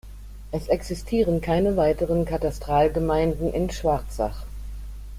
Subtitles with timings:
[0.51, 4.47] Es existieren keine weiteren Katastralgemeinden in Schwarzach.